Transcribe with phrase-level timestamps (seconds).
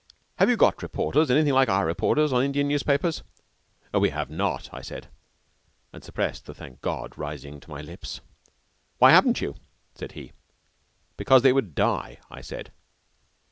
[0.39, 3.21] "Have you got reporters anything like our reporters on Indian newspapers?"
[3.93, 5.09] "We have not," I said,
[5.93, 8.19] and suppressed the "thank God" rising to my lips.
[8.97, 9.53] "Why haven't you?"
[9.93, 10.31] said he.
[11.17, 12.71] "Because they would die," I said.